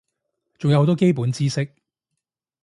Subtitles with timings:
[0.57, 1.75] 仲有好多基本知識